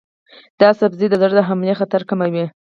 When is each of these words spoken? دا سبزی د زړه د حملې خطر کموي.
دا 0.59 0.69
سبزی 0.79 1.07
د 1.09 1.13
زړه 1.21 1.33
د 1.37 1.41
حملې 1.49 1.73
خطر 1.79 2.01
کموي. 2.09 2.45